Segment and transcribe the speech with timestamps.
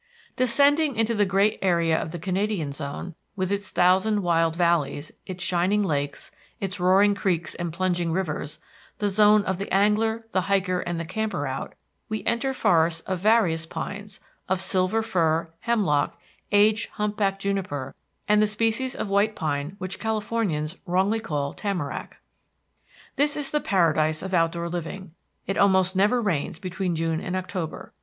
[0.35, 5.43] Descending into the great area of the Canadian zone, with its thousand wild valleys, its
[5.43, 8.57] shining lakes, its roaring creeks and plunging rivers,
[8.97, 11.75] the zone of the angler, the hiker, and the camper out,
[12.09, 14.19] we enter forests of various pines,
[14.49, 16.19] of silver fir, hemlock,
[16.51, 17.93] aged hump backed juniper,
[18.27, 22.19] and the species of white pine which Californians wrongly call tamarack.
[23.17, 25.13] This is the paradise of outdoor living;
[25.45, 27.93] it almost never rains between June and October.